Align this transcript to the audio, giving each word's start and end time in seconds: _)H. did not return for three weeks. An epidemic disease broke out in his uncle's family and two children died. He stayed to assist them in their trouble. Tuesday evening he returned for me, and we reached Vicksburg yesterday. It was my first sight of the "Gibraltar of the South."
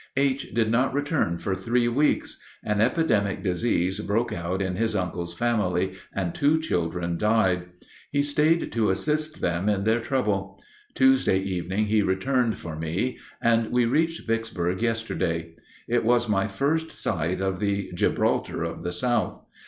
_)H. 0.17 0.51
did 0.51 0.71
not 0.71 0.95
return 0.95 1.37
for 1.37 1.53
three 1.53 1.87
weeks. 1.87 2.39
An 2.63 2.81
epidemic 2.81 3.43
disease 3.43 3.99
broke 3.99 4.33
out 4.33 4.59
in 4.59 4.75
his 4.75 4.95
uncle's 4.95 5.35
family 5.35 5.93
and 6.11 6.33
two 6.33 6.59
children 6.59 7.19
died. 7.19 7.65
He 8.11 8.23
stayed 8.23 8.71
to 8.71 8.89
assist 8.89 9.41
them 9.41 9.69
in 9.69 9.83
their 9.83 9.99
trouble. 9.99 10.59
Tuesday 10.95 11.37
evening 11.37 11.85
he 11.85 12.01
returned 12.01 12.57
for 12.57 12.75
me, 12.75 13.19
and 13.39 13.69
we 13.71 13.85
reached 13.85 14.25
Vicksburg 14.25 14.81
yesterday. 14.81 15.53
It 15.87 16.03
was 16.03 16.27
my 16.27 16.47
first 16.47 16.89
sight 16.89 17.39
of 17.39 17.59
the 17.59 17.91
"Gibraltar 17.93 18.63
of 18.63 18.81
the 18.81 18.91
South." 18.91 19.45